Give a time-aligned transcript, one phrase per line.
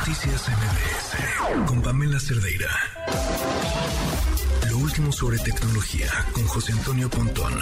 [0.00, 2.70] Noticias MBS con Pamela Cerdeira.
[4.70, 7.52] Lo último sobre tecnología con José Antonio Pontón.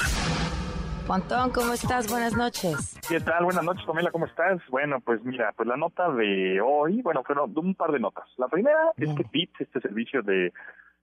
[1.09, 2.09] Pontón, ¿cómo estás?
[2.09, 2.97] Buenas noches.
[3.09, 3.43] ¿Qué tal?
[3.43, 4.61] Buenas noches, Pamela, ¿cómo estás?
[4.71, 8.29] Bueno, pues mira, pues la nota de hoy, bueno, fueron un par de notas.
[8.37, 10.53] La primera es que PIT, este servicio de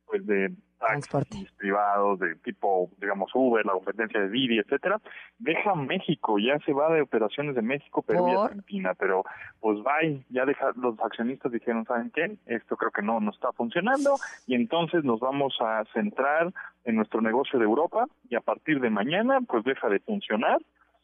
[0.07, 5.01] pues de taxis privados de tipo, digamos, Uber, la competencia de Didi, etcétera,
[5.39, 9.23] deja México, ya se va de operaciones de México, Perú y Argentina, pero
[9.59, 9.95] pues va
[10.29, 12.37] ya deja, los accionistas dijeron, ¿saben qué?
[12.45, 14.15] Esto creo que no, no está funcionando
[14.47, 16.53] y entonces nos vamos a centrar
[16.83, 20.59] en nuestro negocio de Europa y a partir de mañana pues deja de funcionar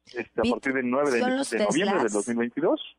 [0.08, 2.98] este, a partir del 9 de, de noviembre del 2022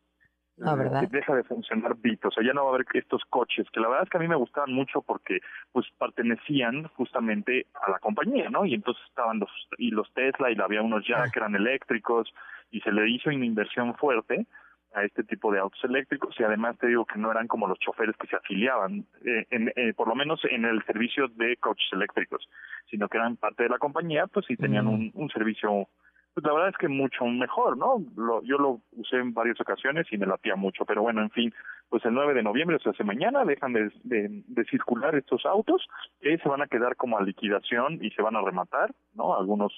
[0.62, 1.08] no, ¿verdad?
[1.10, 3.88] deja de funcionar Bit, o sea, ya no va a haber estos coches, que la
[3.88, 5.40] verdad es que a mí me gustaban mucho porque
[5.72, 8.64] pues pertenecían justamente a la compañía, ¿no?
[8.64, 11.30] Y entonces estaban los y los Tesla y había unos ya ah.
[11.32, 12.32] que eran eléctricos
[12.70, 14.46] y se le hizo una inversión fuerte
[14.94, 17.78] a este tipo de autos eléctricos y además te digo que no eran como los
[17.78, 21.88] choferes que se afiliaban, eh, en, eh, por lo menos en el servicio de coches
[21.92, 22.48] eléctricos,
[22.90, 25.88] sino que eran parte de la compañía, pues sí tenían un, un servicio
[26.34, 28.02] pues la verdad es que mucho mejor, ¿no?
[28.16, 31.52] Lo, yo lo usé en varias ocasiones y me latía mucho, pero bueno, en fin,
[31.88, 35.86] pues el 9 de noviembre, o sea, hace mañana, dejan de, de, circular estos autos,
[36.20, 39.36] que se van a quedar como a liquidación y se van a rematar, ¿no?
[39.36, 39.72] Algunos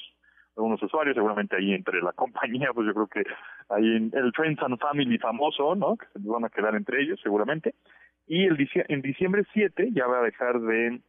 [0.56, 3.24] algunos usuarios, seguramente ahí entre la compañía, pues yo creo que
[3.70, 5.96] ahí en el Friends and Family famoso, ¿no?
[5.96, 7.74] Que se van a quedar entre ellos, seguramente.
[8.26, 8.56] Y el
[8.88, 11.00] en diciembre 7 ya va a dejar de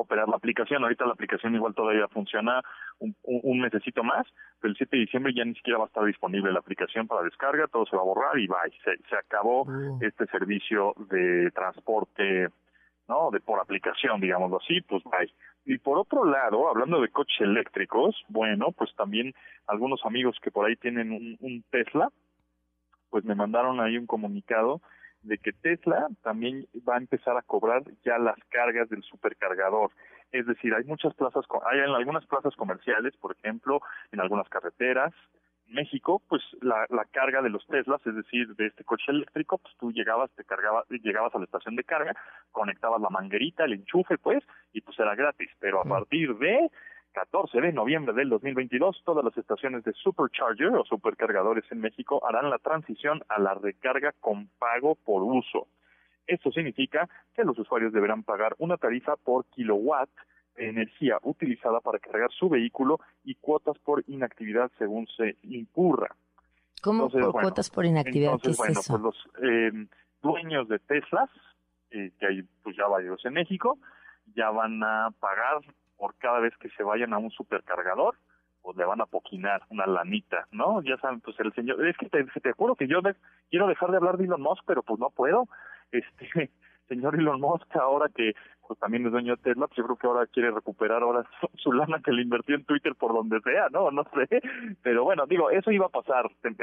[0.00, 0.82] operar la aplicación.
[0.82, 2.62] Ahorita la aplicación igual todavía funciona
[2.98, 4.26] un, un, mesecito más,
[4.60, 7.22] pero el 7 de diciembre ya ni siquiera va a estar disponible la aplicación para
[7.22, 8.72] descarga, todo se va a borrar y bye.
[8.84, 9.98] Se, se acabó oh.
[10.00, 12.48] este servicio de transporte,
[13.08, 13.30] ¿no?
[13.30, 15.32] De por aplicación, digámoslo así, pues bye.
[15.64, 19.34] Y por otro lado, hablando de coches eléctricos, bueno, pues también
[19.66, 22.08] algunos amigos que por ahí tienen un, un Tesla,
[23.10, 24.80] pues me mandaron ahí un comunicado
[25.22, 29.90] de que Tesla también va a empezar a cobrar ya las cargas del supercargador.
[30.32, 33.80] Es decir, hay muchas plazas, hay en algunas plazas comerciales, por ejemplo,
[34.12, 35.12] en algunas carreteras,
[35.68, 39.74] México, pues la, la carga de los Teslas, es decir, de este coche eléctrico, pues
[39.78, 42.14] tú llegabas, te cargabas, llegabas a la estación de carga,
[42.52, 44.42] conectabas la manguerita, el enchufe, pues,
[44.72, 45.50] y pues era gratis.
[45.60, 46.70] Pero a partir de
[47.18, 52.48] 14 de noviembre del 2022, todas las estaciones de Supercharger o supercargadores en México harán
[52.48, 55.66] la transición a la recarga con pago por uso.
[56.28, 60.08] Esto significa que los usuarios deberán pagar una tarifa por kilowatt
[60.54, 66.14] de energía utilizada para cargar su vehículo y cuotas por inactividad según se incurra.
[66.80, 68.34] ¿Cómo por cuotas por inactividad?
[68.34, 69.72] Entonces, bueno, pues los eh,
[70.22, 71.30] dueños de Teslas,
[71.90, 73.76] eh, que hay pues ya varios en México,
[74.36, 75.62] ya van a pagar
[75.98, 78.14] por cada vez que se vayan a un supercargador,
[78.62, 80.82] pues le van a poquinar una lanita, ¿no?
[80.82, 83.00] Ya saben, pues el señor, es que te, te juro que yo
[83.50, 85.46] quiero dejar de hablar de Elon Musk, pero pues no puedo.
[85.90, 86.50] Este,
[86.86, 88.34] señor Elon Musk, ahora que
[88.66, 91.24] pues también es dueño de Tesla, pues yo creo que ahora quiere recuperar ahora
[91.56, 93.90] su, lana que le invirtió en Twitter por donde sea, ¿no?
[93.90, 94.42] No sé.
[94.82, 96.56] Pero bueno, digo, eso iba a pasar en,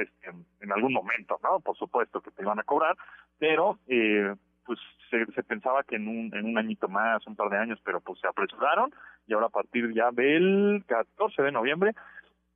[0.62, 1.60] en, algún momento, ¿no?
[1.62, 2.96] Por supuesto que te iban a cobrar,
[3.40, 7.50] pero eh, pues se, se, pensaba que en un, en un añito más, un par
[7.50, 8.94] de años, pero pues se apresuraron
[9.28, 11.94] y ahora a partir ya del 14 de noviembre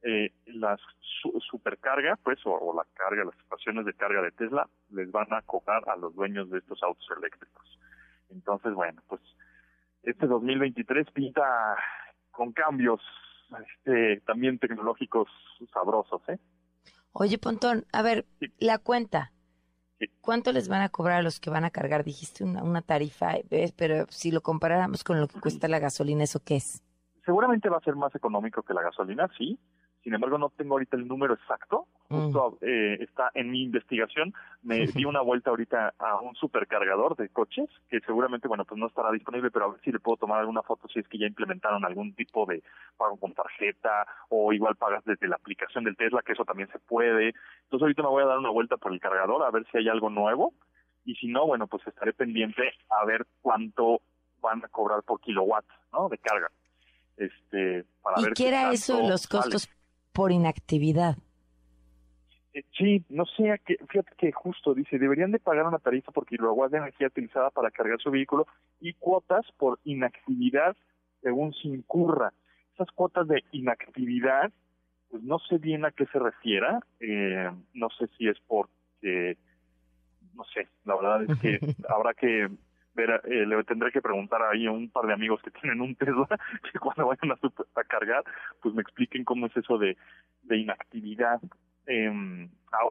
[0.02, 0.80] eh, las
[1.50, 5.84] supercargas, pues, o, la carga, las estaciones de carga de Tesla les van a cobrar
[5.90, 7.80] a los dueños de estos autos eléctricos.
[8.30, 9.22] Entonces, bueno, pues
[10.04, 11.76] este 2023 pinta
[12.32, 13.02] con cambios
[13.62, 15.28] este, también tecnológicos
[15.74, 16.40] sabrosos, ¿eh?
[17.12, 18.26] Oye, Pontón, a ver,
[18.60, 19.34] la cuenta.
[20.22, 22.04] ¿Cuánto les van a cobrar a los que van a cargar?
[22.04, 23.34] Dijiste una, una tarifa,
[23.76, 26.84] pero si lo comparáramos con lo que cuesta la gasolina, ¿eso qué es?
[27.26, 29.60] Seguramente va a ser más económico que la gasolina, sí,
[30.04, 32.66] sin embargo no tengo ahorita el número exacto, justo mm.
[32.66, 34.34] eh, está en mi investigación,
[34.64, 38.88] me di una vuelta ahorita a un supercargador de coches, que seguramente, bueno, pues no
[38.88, 41.28] estará disponible, pero a ver si le puedo tomar alguna foto si es que ya
[41.28, 42.64] implementaron algún tipo de
[42.98, 46.80] pago con tarjeta, o igual pagas desde la aplicación del Tesla, que eso también se
[46.80, 47.34] puede.
[47.64, 49.90] Entonces ahorita me voy a dar una vuelta por el cargador a ver si hay
[49.90, 50.54] algo nuevo,
[51.06, 54.02] y si no, bueno, pues estaré pendiente a ver cuánto
[54.42, 56.10] van a cobrar por kilowatt, ¿no?
[56.10, 56.50] De carga.
[57.18, 59.68] Este, para ¿Y qué era eso los costos
[60.14, 61.18] por inactividad.
[62.54, 66.26] Eh, sí, no sé, que, fíjate que justo dice, deberían de pagar una tarifa por
[66.26, 68.48] kilowatt de energía utilizada para cargar su vehículo
[68.80, 70.76] y cuotas por inactividad
[71.22, 72.34] según se incurra.
[72.74, 74.52] Esas cuotas de inactividad,
[75.10, 79.38] pues no sé bien a qué se refiera, eh, no sé si es porque,
[80.34, 81.60] no sé, la verdad es que
[81.90, 82.50] habrá que
[83.04, 86.28] eh, le tendré que preguntar ahí a un par de amigos que tienen un Tesla
[86.72, 88.24] que cuando vayan a, cargar,
[88.62, 89.98] pues me expliquen cómo es eso de,
[90.44, 91.40] de inactividad.
[91.88, 92.50] em,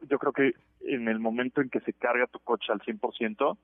[0.09, 3.57] yo creo que en el momento en que se carga tu coche al 100%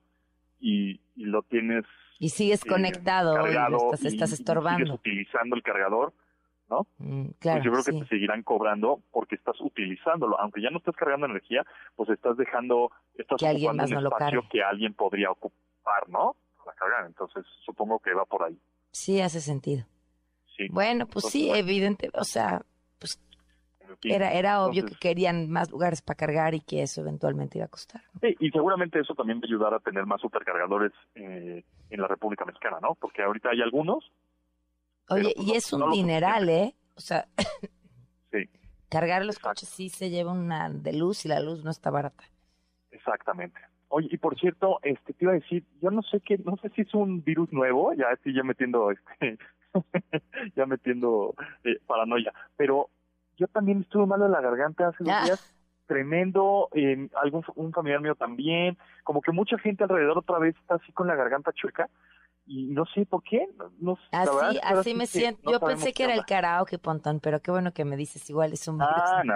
[0.60, 1.84] y, y lo tienes...
[2.18, 4.78] Y sigues eh, conectado y estás, estás estorbando.
[4.78, 6.14] sigues utilizando el cargador,
[6.70, 6.86] ¿no?
[6.98, 10.38] Mm, claro, pues yo creo que te seguirán cobrando porque estás utilizándolo.
[10.40, 11.64] Aunque ya no estás cargando energía,
[11.94, 15.58] pues estás dejando, estás que ocupando un espacio que alguien podría ocupar,
[16.08, 16.36] ¿no?
[16.64, 17.06] Para cargar.
[17.06, 18.58] Entonces, supongo que va por ahí.
[18.90, 19.84] Sí, hace sentido.
[20.56, 20.68] Sí.
[20.70, 22.62] Bueno, pues sí, evidente, o sea,
[22.98, 23.20] pues
[24.02, 27.68] era, era obvio que querían más lugares para cargar y que eso eventualmente iba a
[27.68, 28.02] costar.
[28.20, 32.08] Sí, y seguramente eso también va a ayudar a tener más supercargadores eh, en la
[32.08, 32.94] República Mexicana, ¿no?
[32.94, 34.10] Porque ahorita hay algunos.
[35.08, 36.74] Oye, y es un dineral, ¿eh?
[36.96, 37.28] O sea,
[38.32, 38.48] sí.
[38.88, 42.24] cargar los coches sí se lleva una de luz y la luz no está barata.
[42.90, 43.60] Exactamente.
[43.88, 46.70] Oye, y por cierto, este te iba a decir, yo no sé qué, no sé
[46.70, 49.38] si es un virus nuevo, ya estoy ya metiendo este
[50.56, 51.34] ya metiendo
[51.64, 52.88] eh, paranoia, pero
[53.36, 55.24] yo también estuve mal en la garganta hace dos ah.
[55.24, 55.56] días,
[55.86, 60.76] tremendo, eh, algún un familiar mío también, como que mucha gente alrededor otra vez está
[60.76, 61.88] así con la garganta chueca
[62.46, 63.48] y no sé por qué,
[63.80, 67.72] no, así, así me siento, yo pensé que era el karaoke, Pontón, pero qué bueno
[67.72, 68.94] que me dices, igual es un virus.
[68.94, 69.34] Ah, no,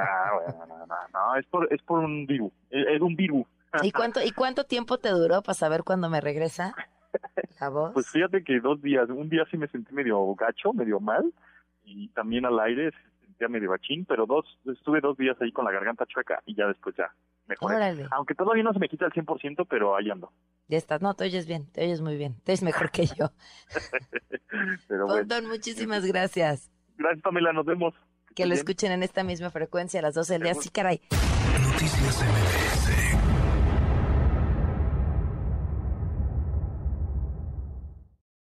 [0.66, 3.46] no, no, no, es por, es por un virus, es, un virus.
[3.82, 6.74] ¿Y cuánto, ¿Y cuánto tiempo te duró para saber cuándo me regresa
[7.60, 7.92] la voz?
[7.92, 11.32] Pues fíjate que dos días, un día sí me sentí medio gacho, medio mal,
[11.84, 12.92] y también al aire
[13.40, 16.66] ya medio bachín, pero dos, estuve dos días ahí con la garganta chueca y ya
[16.66, 17.10] después ya
[17.46, 18.06] mejoré.
[18.10, 20.30] Aunque todavía no se me quita al 100%, pero ahí ando.
[20.68, 23.30] Ya estás, no, te oyes bien, te oyes muy bien, te oyes mejor que yo.
[24.88, 25.48] pero bueno.
[25.48, 26.70] muchísimas gracias.
[26.96, 27.94] Gracias, Pamela, nos vemos.
[28.34, 31.00] Que, lo escuchen en esta misma frecuencia a las 12 del día, sí, caray.
[31.62, 32.89] Noticias MBS